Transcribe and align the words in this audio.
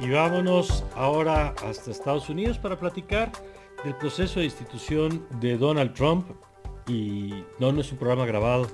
Y 0.00 0.08
vámonos 0.08 0.84
ahora 0.94 1.54
hasta 1.64 1.90
Estados 1.90 2.28
Unidos 2.28 2.58
para 2.58 2.78
platicar 2.78 3.30
del 3.84 3.94
proceso 3.96 4.40
de 4.40 4.46
institución 4.46 5.26
de 5.40 5.56
Donald 5.56 5.94
Trump. 5.94 6.26
Y 6.88 7.44
no, 7.58 7.72
no 7.72 7.80
es 7.80 7.92
un 7.92 7.98
programa 7.98 8.26
grabado. 8.26 8.68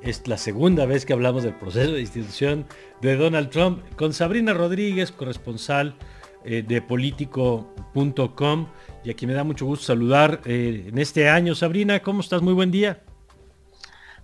Es 0.00 0.26
la 0.28 0.36
segunda 0.36 0.86
vez 0.86 1.06
que 1.06 1.12
hablamos 1.12 1.42
del 1.42 1.54
proceso 1.54 1.92
de 1.92 2.00
institución 2.00 2.66
de 3.00 3.16
Donald 3.16 3.50
Trump 3.50 3.82
con 3.96 4.12
Sabrina 4.12 4.52
Rodríguez, 4.52 5.12
corresponsal 5.12 5.96
eh, 6.44 6.62
de 6.66 6.82
político.com. 6.82 8.66
Y 9.02 9.10
aquí 9.10 9.26
me 9.26 9.32
da 9.32 9.44
mucho 9.44 9.66
gusto 9.66 9.86
saludar 9.86 10.40
eh, 10.44 10.86
en 10.88 10.98
este 10.98 11.28
año. 11.28 11.54
Sabrina, 11.54 12.00
¿cómo 12.00 12.20
estás? 12.20 12.42
Muy 12.42 12.52
buen 12.52 12.70
día. 12.70 13.02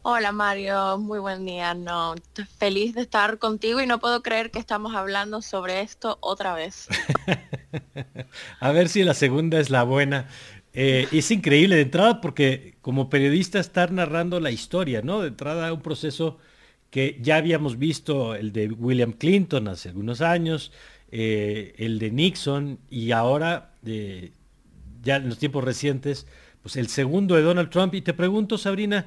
Hola 0.02 0.32
Mario, 0.32 0.96
muy 0.96 1.18
buen 1.18 1.44
día. 1.44 1.74
No, 1.74 2.14
feliz 2.58 2.94
de 2.94 3.02
estar 3.02 3.38
contigo 3.38 3.82
y 3.82 3.86
no 3.86 4.00
puedo 4.00 4.22
creer 4.22 4.50
que 4.50 4.58
estamos 4.58 4.94
hablando 4.94 5.42
sobre 5.42 5.82
esto 5.82 6.16
otra 6.22 6.54
vez. 6.54 6.88
A 8.60 8.72
ver 8.72 8.88
si 8.88 9.04
la 9.04 9.12
segunda 9.12 9.60
es 9.60 9.68
la 9.68 9.82
buena. 9.82 10.26
Eh, 10.72 11.06
es 11.12 11.30
increíble 11.30 11.76
de 11.76 11.82
entrada 11.82 12.22
porque 12.22 12.78
como 12.80 13.10
periodista 13.10 13.60
estar 13.60 13.92
narrando 13.92 14.40
la 14.40 14.50
historia, 14.50 15.02
¿no? 15.02 15.20
De 15.20 15.28
entrada 15.28 15.70
un 15.70 15.82
proceso 15.82 16.38
que 16.90 17.18
ya 17.20 17.36
habíamos 17.36 17.78
visto, 17.78 18.34
el 18.34 18.52
de 18.52 18.68
William 18.68 19.12
Clinton 19.12 19.68
hace 19.68 19.90
algunos 19.90 20.22
años, 20.22 20.72
eh, 21.12 21.74
el 21.76 21.98
de 21.98 22.10
Nixon 22.10 22.78
y 22.88 23.12
ahora, 23.12 23.74
eh, 23.84 24.32
ya 25.02 25.16
en 25.16 25.28
los 25.28 25.38
tiempos 25.38 25.62
recientes, 25.62 26.26
pues 26.62 26.76
el 26.76 26.88
segundo 26.88 27.34
de 27.34 27.42
Donald 27.42 27.68
Trump. 27.68 27.94
Y 27.94 28.00
te 28.00 28.14
pregunto, 28.14 28.56
Sabrina, 28.56 29.06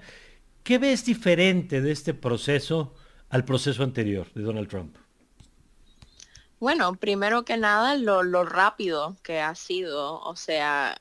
¿Qué 0.63 0.77
ves 0.77 1.03
diferente 1.03 1.81
de 1.81 1.91
este 1.91 2.13
proceso 2.13 2.93
al 3.29 3.43
proceso 3.43 3.83
anterior 3.83 4.31
de 4.33 4.43
Donald 4.43 4.69
Trump? 4.69 4.95
Bueno, 6.59 6.95
primero 6.95 7.43
que 7.43 7.57
nada, 7.57 7.97
lo, 7.97 8.45
rápido 8.45 9.17
que 9.23 9.41
ha 9.41 9.55
sido. 9.55 10.21
O 10.21 10.37
sea, 10.37 10.95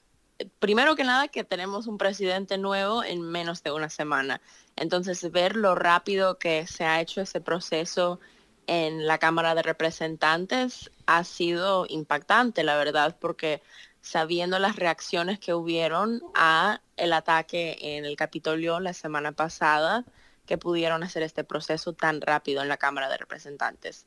primero 0.58 0.96
que 0.96 1.04
nada 1.04 1.28
que 1.28 1.44
tenemos 1.44 1.86
un 1.86 1.98
presidente 1.98 2.58
nuevo 2.58 3.04
en 3.04 3.22
menos 3.22 3.62
de 3.62 3.70
una 3.70 3.88
semana. 3.88 4.40
Entonces, 4.74 5.30
ver 5.30 5.54
lo 5.54 5.76
rápido 5.76 6.38
que 6.38 6.66
se 6.66 6.84
ha 6.84 7.00
hecho 7.00 7.20
ese 7.20 7.40
proceso 7.40 8.18
en 8.66 9.06
la 9.06 9.18
Cámara 9.18 9.54
de 9.54 9.62
Representantes 9.62 10.90
ha 11.06 11.22
sido 11.22 11.86
impactante, 11.88 12.64
la 12.64 12.76
verdad, 12.76 13.16
porque 13.20 13.62
sabiendo 14.02 14.58
las 14.58 14.76
reacciones 14.76 15.38
que 15.38 15.54
hubieron 15.54 16.22
a 16.34 16.82
el 16.96 17.12
ataque 17.12 17.78
en 17.80 18.04
el 18.04 18.16
Capitolio 18.16 18.80
la 18.80 18.92
semana 18.92 19.32
pasada, 19.32 20.04
que 20.44 20.58
pudieron 20.58 21.02
hacer 21.04 21.22
este 21.22 21.44
proceso 21.44 21.94
tan 21.94 22.20
rápido 22.20 22.62
en 22.62 22.68
la 22.68 22.76
Cámara 22.76 23.08
de 23.08 23.16
Representantes. 23.16 24.06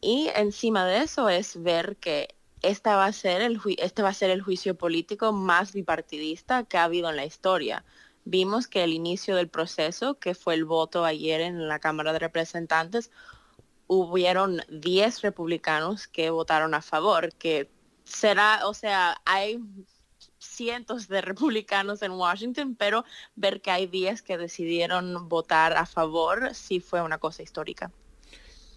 y 0.00 0.30
encima 0.34 0.84
de 0.84 0.98
eso 0.98 1.28
es 1.28 1.62
ver 1.62 1.96
que 1.96 2.34
esta 2.60 2.96
va 2.96 3.06
a 3.06 3.12
ser 3.12 3.40
el 3.42 3.60
este 3.78 4.02
va 4.02 4.10
a 4.10 4.14
ser 4.14 4.30
el 4.30 4.42
juicio 4.42 4.76
político 4.76 5.32
más 5.32 5.72
bipartidista 5.72 6.64
que 6.64 6.76
ha 6.76 6.84
habido 6.84 7.08
en 7.10 7.16
la 7.16 7.24
historia. 7.24 7.84
Vimos 8.24 8.68
que 8.68 8.84
el 8.84 8.92
inicio 8.92 9.36
del 9.36 9.48
proceso, 9.48 10.18
que 10.18 10.34
fue 10.34 10.54
el 10.54 10.64
voto 10.64 11.04
ayer 11.04 11.40
en 11.40 11.68
la 11.68 11.78
Cámara 11.78 12.12
de 12.12 12.18
Representantes, 12.18 13.10
hubieron 13.86 14.62
10 14.70 15.22
republicanos 15.22 16.08
que 16.08 16.30
votaron 16.30 16.74
a 16.74 16.82
favor, 16.82 17.34
que 17.34 17.70
será, 18.04 18.66
o 18.66 18.74
sea, 18.74 19.20
hay 19.24 19.60
cientos 20.38 21.08
de 21.08 21.20
republicanos 21.20 22.02
en 22.02 22.12
Washington, 22.12 22.76
pero 22.78 23.04
ver 23.34 23.60
que 23.60 23.70
hay 23.70 23.86
10 23.86 24.22
que 24.22 24.38
decidieron 24.38 25.28
votar 25.28 25.76
a 25.76 25.86
favor 25.86 26.54
sí 26.54 26.80
fue 26.80 27.02
una 27.02 27.18
cosa 27.18 27.42
histórica. 27.42 27.90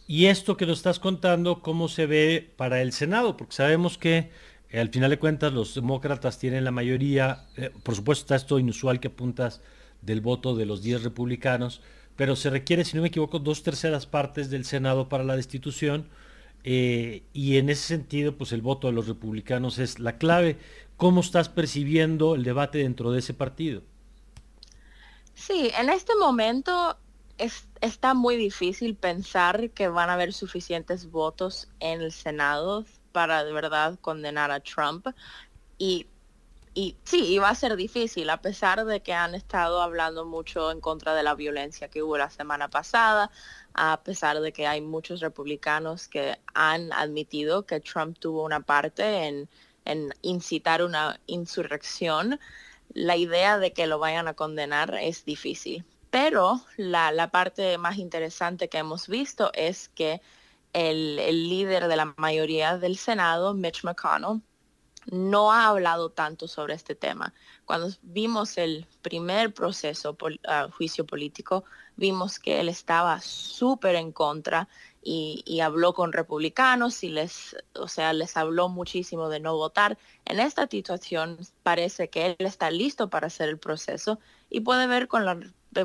Y 0.08 0.28
esto 0.28 0.56
que 0.56 0.66
nos 0.66 0.78
estás 0.78 1.00
contando, 1.00 1.62
¿cómo 1.62 1.90
se 1.90 2.06
ve 2.06 2.54
para 2.56 2.82
el 2.82 2.94
Senado? 2.94 3.36
Porque 3.36 3.54
sabemos 3.54 3.98
que 3.98 4.32
eh, 4.70 4.80
al 4.80 4.90
final 4.90 5.10
de 5.10 5.20
cuentas 5.20 5.52
los 5.52 5.76
demócratas 5.76 6.40
tienen 6.40 6.64
la 6.64 6.72
mayoría, 6.72 7.46
eh, 7.58 7.72
por 7.84 7.96
supuesto 7.96 8.24
está 8.24 8.36
esto 8.36 8.58
inusual 8.58 9.02
que 9.02 9.10
apuntas 9.10 9.62
del 10.02 10.22
voto 10.22 10.56
de 10.56 10.66
los 10.66 10.82
10 10.82 11.04
republicanos, 11.04 11.82
pero 12.16 12.36
se 12.38 12.50
requiere, 12.50 12.86
si 12.86 12.96
no 12.96 13.02
me 13.02 13.10
equivoco, 13.10 13.40
dos 13.40 13.64
terceras 13.64 14.06
partes 14.06 14.50
del 14.50 14.64
Senado 14.64 15.10
para 15.10 15.26
la 15.26 15.36
destitución 15.36 16.08
eh, 16.64 17.24
y 17.34 17.58
en 17.58 17.70
ese 17.70 17.84
sentido, 17.84 18.38
pues 18.38 18.52
el 18.52 18.62
voto 18.62 18.88
de 18.88 18.94
los 18.94 19.08
republicanos 19.08 19.80
es 19.80 20.00
la 20.00 20.18
clave. 20.18 20.58
¿Cómo 20.98 21.22
estás 21.22 21.50
percibiendo 21.50 22.36
el 22.36 22.44
debate 22.44 22.80
dentro 22.80 23.12
de 23.12 23.20
ese 23.20 23.34
partido? 23.34 23.84
Sí, 25.34 25.72
en 25.78 25.90
este 25.90 26.16
momento 26.16 26.98
está 27.82 28.14
muy 28.14 28.36
difícil 28.36 28.96
pensar 28.96 29.70
que 29.70 29.88
van 29.88 30.10
a 30.10 30.14
haber 30.14 30.34
suficientes 30.34 31.12
votos 31.12 31.70
en 31.80 32.02
el 32.02 32.12
Senado 32.12 32.86
para 33.12 33.44
de 33.44 33.54
verdad 33.54 34.00
condenar 34.02 34.52
a 34.52 34.60
Trump. 34.60 35.08
Y 35.78 36.08
y 36.78 36.96
sí, 37.06 37.26
iba 37.34 37.50
a 37.50 37.56
ser 37.56 37.76
difícil, 37.76 38.30
a 38.30 38.40
pesar 38.40 38.86
de 38.86 39.02
que 39.02 39.12
han 39.12 39.34
estado 39.34 39.82
hablando 39.82 40.26
mucho 40.26 40.70
en 40.70 40.80
contra 40.80 41.16
de 41.16 41.24
la 41.24 41.34
violencia 41.34 41.88
que 41.88 42.04
hubo 42.04 42.20
la 42.20 42.30
semana 42.30 42.70
pasada, 42.70 43.32
a 43.74 44.04
pesar 44.04 44.42
de 44.42 44.54
que 44.54 44.68
hay 44.68 44.82
muchos 44.82 45.20
republicanos 45.22 46.08
que 46.08 46.38
han 46.54 46.94
admitido 46.94 47.66
que 47.66 47.80
Trump 47.80 48.20
tuvo 48.20 48.44
una 48.44 48.60
parte 48.60 49.26
en, 49.26 49.50
incitar 50.22 50.84
una 50.84 51.20
insurrección, 51.26 52.40
la 52.94 53.16
idea 53.16 53.58
de 53.58 53.74
que 53.74 53.88
lo 53.88 53.98
vayan 53.98 54.28
a 54.28 54.36
condenar 54.36 54.94
es 55.02 55.26
difícil. 55.26 55.84
Pero 56.12 56.62
la, 56.76 57.12
la 57.12 57.32
parte 57.32 57.80
más 57.80 57.98
interesante 57.98 58.70
que 58.70 58.78
hemos 58.78 59.08
visto 59.08 59.50
es 59.56 59.90
que 59.90 60.22
el, 60.74 61.18
el 61.18 61.50
líder 61.50 61.88
de 61.88 61.96
la 61.96 62.14
mayoría 62.18 62.78
del 62.78 62.98
Senado, 62.98 63.56
Mitch 63.56 63.84
McConnell, 63.84 64.44
no 65.12 65.52
ha 65.52 65.68
hablado 65.68 66.10
tanto 66.10 66.48
sobre 66.48 66.74
este 66.74 66.96
tema. 66.96 67.34
Cuando 67.66 67.90
vimos 68.02 68.58
el 68.58 68.86
primer 69.02 69.54
proceso, 69.54 70.18
uh, 70.22 70.72
juicio 70.72 71.06
político, 71.06 71.64
vimos 71.96 72.40
que 72.40 72.60
él 72.60 72.70
estaba 72.70 73.20
súper 73.22 73.96
en 73.96 74.12
contra 74.12 74.68
y, 75.02 75.62
habló 75.62 75.94
con 75.94 76.12
republicanos 76.12 77.02
y 77.04 77.10
les, 77.10 77.56
o 77.76 77.88
sea, 77.88 78.12
les 78.12 78.36
habló 78.36 78.68
muchísimo 78.68 79.30
de 79.30 79.40
no 79.40 79.56
votar. 79.56 79.98
En 80.26 80.40
esta 80.42 80.68
situación 80.68 81.40
parece 81.64 82.10
que 82.10 82.26
él 82.26 82.36
está 82.40 82.70
listo 82.72 83.10
para 83.10 83.28
hacer 83.28 83.48
el 83.48 83.58
proceso 83.58 84.20
y 84.50 84.62
puede 84.62 84.86
ver 84.86 85.08
con, 85.08 85.26
la, 85.26 85.40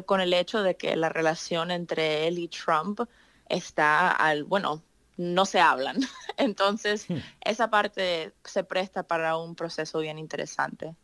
con 0.07 0.21
el 0.21 0.35
hecho 0.35 0.63
de 0.65 0.77
que 0.77 0.97
la 0.97 1.09
relación 1.09 1.71
entre 1.71 2.27
él 2.27 2.39
y 2.41 2.49
Trump 2.49 3.01
está 3.49 4.11
al, 4.11 4.43
bueno, 4.43 4.83
no 5.17 5.45
se 5.45 5.61
hablan. 5.61 5.99
Entonces, 6.37 7.09
hmm. 7.09 7.17
esa 7.43 7.71
parte 7.71 8.33
se 8.45 8.65
presta 8.65 9.03
para 9.03 9.37
un 9.37 9.55
proceso 9.55 10.01
bien 10.01 10.19
interesante. 10.19 10.95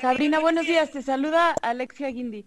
Sabrina, 0.00 0.40
buenos 0.40 0.66
días. 0.66 0.90
Te 0.90 1.02
saluda 1.02 1.54
Alexia 1.62 2.08
Guindy. 2.08 2.44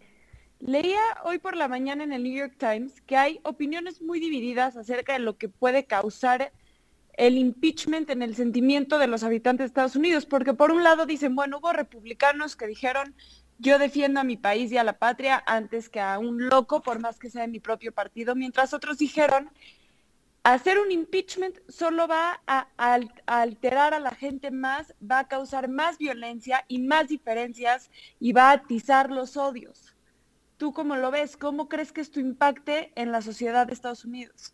Leía 0.60 1.02
hoy 1.24 1.40
por 1.40 1.56
la 1.56 1.68
mañana 1.68 2.04
en 2.04 2.12
el 2.12 2.24
New 2.24 2.38
York 2.38 2.56
Times 2.58 3.02
que 3.02 3.16
hay 3.16 3.40
opiniones 3.44 4.02
muy 4.02 4.20
divididas 4.20 4.76
acerca 4.76 5.14
de 5.14 5.20
lo 5.20 5.38
que 5.38 5.50
puede 5.50 5.86
causar 5.86 6.52
el 7.14 7.38
impeachment 7.38 8.10
en 8.10 8.22
el 8.22 8.36
sentimiento 8.36 8.98
de 8.98 9.08
los 9.08 9.24
habitantes 9.24 9.64
de 9.64 9.68
Estados 9.68 9.96
Unidos, 9.96 10.26
porque 10.26 10.54
por 10.54 10.72
un 10.72 10.84
lado 10.84 11.06
dicen, 11.06 11.36
bueno, 11.36 11.58
hubo 11.58 11.74
republicanos 11.74 12.56
que 12.56 12.68
dijeron, 12.68 13.16
yo 13.58 13.78
defiendo 13.78 14.22
a 14.22 14.24
mi 14.24 14.38
país 14.38 14.72
y 14.72 14.78
a 14.78 14.84
la 14.84 15.00
patria 15.00 15.44
antes 15.46 15.90
que 15.90 16.00
a 16.00 16.18
un 16.18 16.48
loco, 16.48 16.82
por 16.82 17.00
más 17.00 17.20
que 17.20 17.30
sea 17.30 17.42
de 17.42 17.50
mi 17.50 17.60
propio 17.60 17.92
partido, 17.92 18.36
mientras 18.36 18.74
otros 18.74 18.98
dijeron, 18.98 19.50
hacer 20.44 20.80
un 20.80 20.92
impeachment 20.92 21.58
solo 21.70 22.08
va 22.08 22.42
a, 22.48 22.68
alterar 23.26 23.94
a 23.94 24.00
la 24.00 24.12
gente 24.12 24.52
más, 24.52 24.94
va 25.00 25.20
a 25.20 25.28
causar 25.28 25.70
más 25.70 25.98
violencia 25.98 26.66
y 26.68 26.80
más 26.80 27.08
diferencias 27.08 27.90
y 28.20 28.34
va 28.34 28.50
a 28.50 28.54
atizar 28.54 29.12
los 29.12 29.38
odios. 29.38 29.94
¿Tú 30.58 30.74
cómo 30.74 30.96
lo 30.96 31.12
ves? 31.12 31.38
¿Cómo 31.38 31.70
crees 31.70 31.92
que 31.92 32.02
esto 32.02 32.20
impacte 32.20 32.92
en 32.96 33.12
la 33.12 33.22
sociedad 33.22 33.68
de 33.68 33.74
Estados 33.74 34.06
Unidos? 34.06 34.54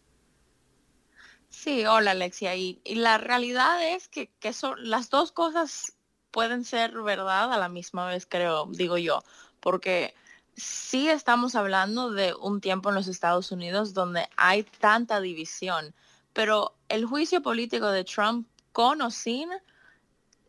Sí, 1.49 1.85
hola 1.85 2.11
Alexia. 2.11 2.55
Y, 2.55 2.81
la 2.85 3.17
realidad 3.17 3.93
es 3.93 4.07
que, 4.07 4.27
que 4.39 4.53
son, 4.53 4.77
las 4.89 5.09
dos 5.09 5.31
cosas 5.31 5.95
pueden 6.31 6.65
ser 6.65 7.01
verdad 7.01 7.51
a 7.51 7.57
la 7.57 7.69
misma 7.69 8.07
vez, 8.07 8.25
creo, 8.25 8.67
digo 8.67 8.97
yo, 8.97 9.23
porque 9.61 10.13
sí 10.55 11.09
estamos 11.09 11.55
hablando 11.55 12.11
de 12.11 12.33
un 12.33 12.61
tiempo 12.61 12.89
en 12.89 12.95
los 12.95 13.07
Estados 13.07 13.51
Unidos 13.51 13.93
donde 13.93 14.27
hay 14.37 14.63
tanta 14.63 15.19
división, 15.21 15.93
pero 16.33 16.75
el 16.89 17.05
juicio 17.05 17.41
político 17.41 17.89
de 17.89 18.03
Trump 18.03 18.47
con 18.71 19.01
o 19.01 19.11
sin, 19.11 19.49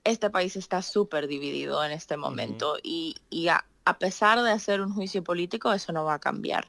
este 0.04 0.30
país 0.30 0.56
está 0.56 0.82
súper 0.82 1.26
dividido 1.26 1.84
en 1.84 1.92
este 1.92 2.16
momento 2.16 2.76
y, 2.82 3.16
a, 3.48 3.98
pesar 3.98 4.42
de 4.42 4.50
hacer 4.50 4.80
un 4.80 4.92
juicio 4.92 5.22
político, 5.22 5.72
eso 5.72 5.92
no 5.92 6.04
va 6.04 6.14
a 6.14 6.18
cambiar. 6.18 6.68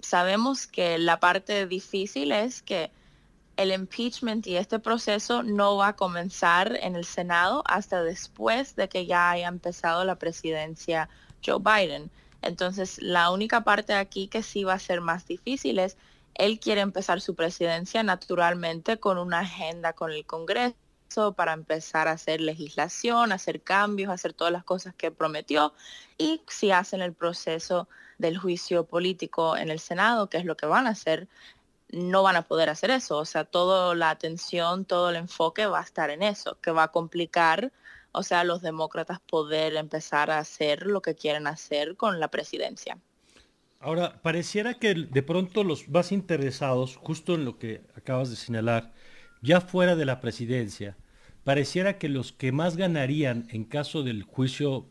sabemos 0.00 0.66
que 0.66 0.98
la 0.98 1.20
parte 1.20 1.66
difícil 1.66 2.32
es 2.32 2.62
que 2.62 2.90
el 3.56 3.72
impeachment 3.72 4.46
y 4.46 4.56
este 4.56 4.78
proceso 4.78 5.42
no 5.42 5.76
va 5.76 5.88
a 5.88 5.96
comenzar 5.96 6.78
en 6.82 6.94
el 6.94 7.04
Senado 7.04 7.62
hasta 7.66 8.02
después 8.02 8.76
de 8.76 8.88
que 8.88 9.06
ya 9.06 9.30
haya 9.30 9.48
empezado 9.48 10.04
la 10.04 10.16
presidencia 10.16 11.08
Joe 11.44 11.58
Biden. 11.58 12.10
Entonces, 12.42 13.00
la 13.00 13.30
única 13.30 13.64
parte 13.64 13.94
aquí 13.94 14.28
que 14.28 14.42
sí 14.42 14.64
va 14.64 14.74
a 14.74 14.78
ser 14.78 15.00
más 15.00 15.26
difícil 15.26 15.78
es 15.78 15.96
él 16.34 16.60
quiere 16.60 16.82
empezar 16.82 17.20
su 17.20 17.34
presidencia 17.34 18.02
naturalmente 18.02 18.98
con 18.98 19.18
una 19.18 19.40
agenda 19.40 19.94
con 19.94 20.12
el 20.12 20.26
Congreso 20.26 20.76
para 21.34 21.52
empezar 21.52 22.08
a 22.08 22.12
hacer 22.12 22.40
legislación, 22.40 23.32
hacer 23.32 23.62
cambios, 23.62 24.10
hacer 24.10 24.32
todas 24.32 24.52
las 24.52 24.64
cosas 24.64 24.94
que 24.94 25.10
prometió 25.10 25.72
y 26.18 26.42
si 26.48 26.72
hacen 26.72 27.00
el 27.00 27.14
proceso 27.14 27.88
del 28.18 28.38
juicio 28.38 28.84
político 28.84 29.56
en 29.56 29.70
el 29.70 29.80
Senado, 29.80 30.28
que 30.28 30.38
es 30.38 30.44
lo 30.44 30.56
que 30.56 30.66
van 30.66 30.86
a 30.86 30.90
hacer, 30.90 31.28
no 31.90 32.22
van 32.22 32.36
a 32.36 32.42
poder 32.42 32.68
hacer 32.68 32.90
eso. 32.90 33.18
O 33.18 33.24
sea, 33.24 33.44
toda 33.44 33.94
la 33.94 34.10
atención, 34.10 34.84
todo 34.84 35.10
el 35.10 35.16
enfoque 35.16 35.66
va 35.66 35.80
a 35.80 35.84
estar 35.84 36.10
en 36.10 36.22
eso, 36.22 36.58
que 36.60 36.70
va 36.70 36.84
a 36.84 36.92
complicar, 36.92 37.72
o 38.16 38.22
sea, 38.22 38.44
los 38.44 38.62
demócratas 38.62 39.20
poder 39.20 39.76
empezar 39.76 40.30
a 40.30 40.38
hacer 40.38 40.86
lo 40.86 41.02
que 41.02 41.14
quieren 41.14 41.46
hacer 41.46 41.96
con 41.96 42.18
la 42.18 42.28
presidencia. 42.28 42.98
Ahora, 43.78 44.22
pareciera 44.22 44.74
que 44.74 44.94
de 44.94 45.22
pronto 45.22 45.64
los 45.64 45.86
más 45.90 46.12
interesados, 46.12 46.96
justo 46.96 47.34
en 47.34 47.44
lo 47.44 47.58
que 47.58 47.82
acabas 47.94 48.30
de 48.30 48.36
señalar, 48.36 48.94
ya 49.42 49.60
fuera 49.60 49.96
de 49.96 50.06
la 50.06 50.20
presidencia, 50.20 50.96
pareciera 51.44 51.98
que 51.98 52.08
los 52.08 52.32
que 52.32 52.52
más 52.52 52.78
ganarían 52.78 53.46
en 53.50 53.64
caso 53.64 54.02
del 54.02 54.22
juicio 54.22 54.86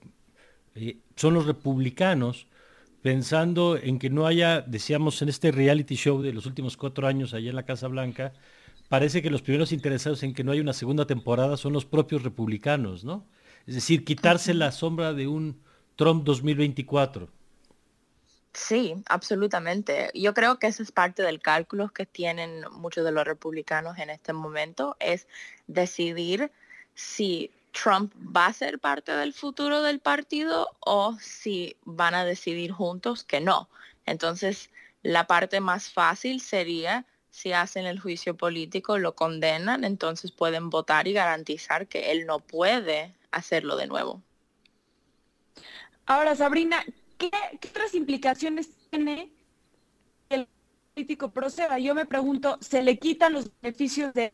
eh, 0.75 1.00
son 1.16 1.33
los 1.33 1.48
republicanos, 1.48 2.45
pensando 3.01 3.75
en 3.75 3.98
que 3.98 4.12
no 4.12 4.28
haya, 4.28 4.62
decíamos, 4.62 5.19
en 5.24 5.30
este 5.30 5.51
reality 5.51 5.95
show 5.95 6.21
de 6.21 6.31
los 6.31 6.45
últimos 6.45 6.78
cuatro 6.78 7.07
años 7.07 7.33
allá 7.33 7.50
en 7.50 7.56
la 7.56 7.66
Casa 7.66 7.88
Blanca, 7.88 8.33
parece 8.89 9.21
que 9.21 9.29
los 9.29 9.41
primeros 9.41 9.71
interesados 9.71 10.23
en 10.23 10.33
que 10.33 10.43
no 10.43 10.51
haya 10.51 10.61
una 10.61 10.73
segunda 10.73 11.05
temporada 11.05 11.57
son 11.57 11.73
los 11.73 11.85
propios 11.85 12.23
republicanos, 12.23 13.03
¿no? 13.03 13.25
Es 13.65 13.75
decir, 13.75 14.05
quitarse 14.05 14.53
la 14.53 14.71
sombra 14.71 15.13
de 15.13 15.27
un 15.27 15.61
Trump 15.95 16.23
2024. 16.23 17.29
Sí, 18.53 18.95
absolutamente. 19.07 20.11
Yo 20.13 20.33
creo 20.33 20.59
que 20.59 20.67
esa 20.67 20.81
es 20.81 20.91
parte 20.91 21.23
del 21.23 21.41
cálculo 21.41 21.89
que 21.89 22.05
tienen 22.05 22.63
muchos 22.71 23.03
de 23.03 23.11
los 23.11 23.25
republicanos 23.25 23.97
en 23.97 24.09
este 24.09 24.31
momento, 24.31 24.95
es 24.99 25.27
decidir 25.67 26.51
si 26.93 27.51
Trump 27.73 28.13
va 28.15 28.45
a 28.45 28.53
ser 28.53 28.79
parte 28.79 29.11
del 29.11 29.33
futuro 29.33 29.81
del 29.81 29.99
partido 29.99 30.69
o 30.79 31.17
si 31.19 31.75
van 31.83 32.15
a 32.15 32.23
decidir 32.23 32.71
juntos 32.71 33.25
que 33.25 33.41
no. 33.41 33.67
Entonces, 34.05 34.69
la 35.03 35.27
parte 35.27 35.59
más 35.59 35.91
fácil 35.91 36.39
sería 36.39 37.05
si 37.35 37.51
hacen 37.51 37.85
el 37.85 37.99
juicio 37.99 38.37
político, 38.37 38.97
lo 38.97 39.13
condenan, 39.13 39.83
entonces 39.83 40.31
pueden 40.31 40.69
votar 40.69 41.05
y 41.09 41.11
garantizar 41.11 41.85
que 41.85 42.13
él 42.13 42.25
no 42.25 42.39
puede 42.39 43.13
hacerlo 43.29 43.75
de 43.75 43.87
nuevo. 43.87 44.21
Ahora, 46.05 46.33
Sabrina, 46.37 46.85
¿qué, 47.17 47.29
otras 47.69 47.93
implicaciones 47.93 48.69
tiene 48.89 49.33
el 50.29 50.47
político 50.93 51.31
proceda? 51.31 51.77
Yo 51.77 51.93
me 51.93 52.05
pregunto, 52.05 52.57
¿se 52.61 52.81
le 52.81 52.97
quitan 52.97 53.33
los 53.33 53.51
beneficios 53.61 54.13
de 54.13 54.33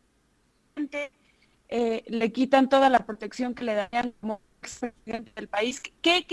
eh, 1.70 2.04
le 2.06 2.32
quitan 2.32 2.70
toda 2.70 2.88
la 2.90 3.04
protección 3.04 3.56
que 3.56 3.64
le 3.64 3.74
darían 3.74 4.14
como 4.22 4.42
presidente 4.60 5.32
del 5.36 5.48
país? 5.48 5.82
¿Qué, 6.04 6.24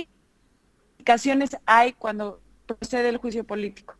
implicaciones 0.90 1.56
hay 1.64 1.94
cuando 1.94 2.42
procede 2.66 3.08
el 3.08 3.16
juicio 3.16 3.42
político? 3.44 3.97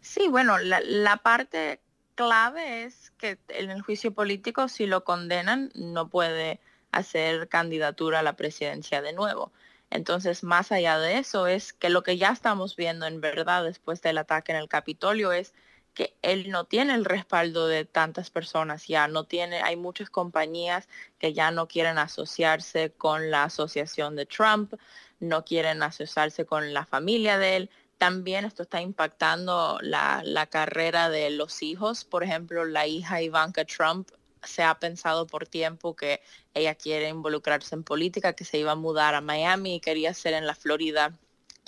Sí, 0.00 0.28
bueno, 0.28 0.58
la, 0.58 0.80
la 0.80 1.18
parte 1.18 1.80
clave 2.14 2.84
es 2.84 3.10
que 3.18 3.38
en 3.48 3.70
el 3.70 3.82
juicio 3.82 4.12
político, 4.14 4.68
si 4.68 4.86
lo 4.86 5.04
condenan, 5.04 5.70
no 5.74 6.08
puede 6.08 6.60
hacer 6.92 7.48
candidatura 7.48 8.20
a 8.20 8.22
la 8.22 8.36
presidencia 8.36 9.02
de 9.02 9.12
nuevo. 9.12 9.52
Entonces, 9.90 10.42
más 10.44 10.72
allá 10.72 10.98
de 10.98 11.18
eso, 11.18 11.46
es 11.46 11.72
que 11.72 11.90
lo 11.90 12.02
que 12.02 12.16
ya 12.18 12.30
estamos 12.30 12.76
viendo 12.76 13.06
en 13.06 13.20
verdad 13.20 13.64
después 13.64 14.02
del 14.02 14.18
ataque 14.18 14.52
en 14.52 14.58
el 14.58 14.68
Capitolio 14.68 15.32
es 15.32 15.54
que 15.94 16.16
él 16.22 16.50
no 16.50 16.64
tiene 16.64 16.94
el 16.94 17.04
respaldo 17.04 17.66
de 17.66 17.84
tantas 17.84 18.30
personas 18.30 18.86
ya, 18.86 19.08
no 19.08 19.24
tiene, 19.24 19.62
hay 19.62 19.76
muchas 19.76 20.10
compañías 20.10 20.88
que 21.18 21.32
ya 21.32 21.50
no 21.50 21.66
quieren 21.66 21.98
asociarse 21.98 22.92
con 22.92 23.30
la 23.30 23.44
asociación 23.44 24.14
de 24.14 24.26
Trump, 24.26 24.74
no 25.20 25.44
quieren 25.44 25.82
asociarse 25.82 26.46
con 26.46 26.72
la 26.72 26.86
familia 26.86 27.38
de 27.38 27.56
él. 27.56 27.70
También 27.98 28.44
esto 28.44 28.62
está 28.62 28.80
impactando 28.80 29.78
la, 29.82 30.22
la 30.24 30.46
carrera 30.46 31.10
de 31.10 31.30
los 31.30 31.62
hijos. 31.62 32.04
Por 32.04 32.22
ejemplo, 32.22 32.64
la 32.64 32.86
hija 32.86 33.22
Ivanka 33.22 33.64
Trump 33.64 34.08
se 34.42 34.62
ha 34.62 34.78
pensado 34.78 35.26
por 35.26 35.46
tiempo 35.46 35.96
que 35.96 36.20
ella 36.54 36.74
quiere 36.74 37.08
involucrarse 37.08 37.74
en 37.74 37.84
política, 37.84 38.34
que 38.34 38.44
se 38.44 38.58
iba 38.58 38.72
a 38.72 38.76
mudar 38.76 39.14
a 39.14 39.20
Miami 39.20 39.76
y 39.76 39.80
quería 39.80 40.14
ser 40.14 40.34
en 40.34 40.46
la 40.46 40.54
Florida 40.54 41.18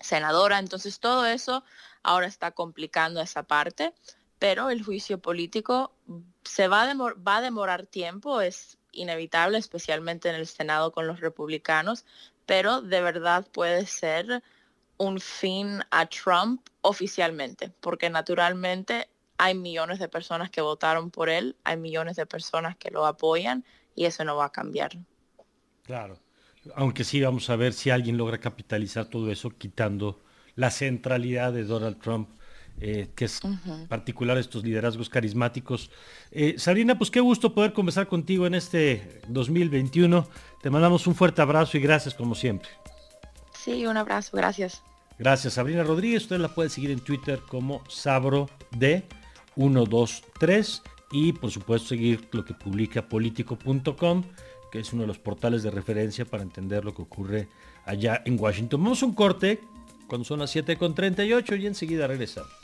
senadora. 0.01 0.59
Entonces 0.59 1.01
todo 1.01 1.27
eso 1.27 1.65
ahora 2.03 2.27
está 2.27 2.53
complicando 2.53 3.21
esa 3.21 3.43
parte, 3.43 3.93
pero 4.39 4.71
el 4.71 4.83
juicio 4.83 5.19
político 5.19 5.93
se 6.45 6.69
va 6.69 6.91
a, 6.91 6.95
va 6.95 7.37
a 7.37 7.43
demorar 7.43 7.87
tiempo, 7.87 8.41
es 8.41 8.79
inevitable, 8.93 9.59
especialmente 9.59 10.29
en 10.29 10.35
el 10.35 10.47
Senado 10.47 10.93
con 10.93 11.07
los 11.07 11.21
republicanos, 11.21 12.05
pero 12.47 12.81
de 12.83 13.01
verdad 13.01 13.47
puede 13.53 13.87
ser 13.87 14.43
un 15.01 15.19
fin 15.19 15.81
a 15.91 16.05
Trump 16.07 16.61
oficialmente, 16.83 17.73
porque 17.81 18.11
naturalmente 18.11 19.09
hay 19.39 19.55
millones 19.55 19.99
de 19.99 20.09
personas 20.09 20.51
que 20.51 20.61
votaron 20.61 21.11
por 21.11 21.31
él, 21.31 21.57
hay 21.65 21.79
millones 21.79 22.17
de 22.17 22.27
personas 22.27 22.77
que 22.77 22.91
lo 22.91 23.07
apoyan 23.07 23.65
y 23.97 24.05
eso 24.05 24.25
no 24.25 24.37
va 24.37 24.45
a 24.45 24.53
cambiar. 24.53 24.99
Claro, 25.85 26.19
aunque 26.75 27.05
sí 27.05 27.19
vamos 27.23 27.49
a 27.49 27.57
ver 27.57 27.73
si 27.73 27.89
alguien 27.89 28.19
logra 28.19 28.39
capitalizar 28.39 29.07
todo 29.07 29.33
eso 29.33 29.49
quitando 29.57 30.21
la 30.55 30.71
centralidad 30.71 31.55
de 31.55 31.65
Donald 31.65 31.99
Trump, 31.99 32.29
eh, 32.79 33.09
que 33.17 33.25
es 33.25 33.41
particular 33.89 34.37
estos 34.37 34.63
liderazgos 34.65 35.09
carismáticos. 35.09 35.91
Eh, 36.31 36.57
Sabrina, 36.59 36.99
pues 36.99 37.11
qué 37.11 37.21
gusto 37.21 37.55
poder 37.55 37.73
conversar 37.73 38.07
contigo 38.07 38.47
en 38.47 38.55
este 38.55 39.23
2021. 39.29 40.29
Te 40.61 40.69
mandamos 40.69 41.07
un 41.07 41.15
fuerte 41.15 41.41
abrazo 41.41 41.79
y 41.79 41.81
gracias 41.81 42.15
como 42.15 42.35
siempre. 42.35 42.69
Sí, 43.55 43.87
un 43.87 43.97
abrazo, 43.97 44.37
gracias. 44.37 44.83
Gracias, 45.21 45.53
Sabrina 45.53 45.85
Rodríguez. 45.85 46.23
Usted 46.23 46.39
la 46.39 46.49
puede 46.49 46.71
seguir 46.71 46.91
en 46.91 47.01
Twitter 47.01 47.43
como 47.47 47.85
Sabro 47.91 48.49
de 48.71 49.05
1, 49.55 49.85
2, 49.85 50.25
3 50.39 50.83
y 51.13 51.35
por 51.35 51.51
supuesto 51.51 51.89
seguir 51.89 52.27
lo 52.33 52.43
que 52.43 52.55
publica 52.55 53.07
político.com, 53.07 54.25
que 54.73 54.79
es 54.81 54.95
uno 54.95 55.03
de 55.03 55.09
los 55.09 55.19
portales 55.19 55.63
de 55.63 55.71
referencia 55.71 56.25
para 56.25 56.43
entender 56.43 56.87
lo 56.87 56.95
que 56.95 57.03
ocurre 57.03 57.49
allá 57.85 58.23
en 58.25 58.41
Washington. 58.41 58.83
Vamos 58.83 59.03
a 59.03 59.07
un 59.07 59.13
corte 59.13 59.61
cuando 60.09 60.25
son 60.25 60.39
las 60.39 60.57
7.38 60.57 61.61
y 61.61 61.67
enseguida 61.67 62.07
regresamos. 62.07 62.60